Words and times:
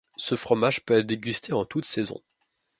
Ce 0.17 0.33
fromage 0.35 0.83
peut 0.83 0.97
être 0.97 1.05
dégusté 1.05 1.53
en 1.53 1.63
toutes 1.63 1.85
saisons. 1.85 2.23